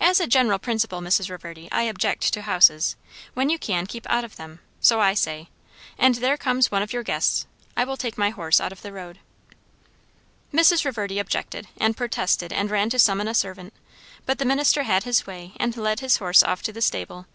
[0.00, 1.28] "As a general principle, Mrs.
[1.28, 2.96] Reverdy, I object to houses.
[3.34, 4.60] When you can, keep out of them.
[4.80, 5.50] So I say.
[5.98, 7.46] And there comes one of your guests.
[7.76, 9.18] I will take my horse out of the road."
[10.54, 10.86] Mrs.
[10.86, 13.74] Reverdy objected and protested and ran to summon a servant,
[14.24, 17.26] but the minister had his way and led his horse off to the stable.